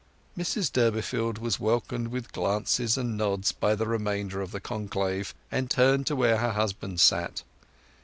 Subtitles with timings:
[0.35, 5.69] Mrs Durbeyfield was welcomed with glances and nods by the remainder of the conclave, and
[5.69, 7.43] turned to where her husband sat.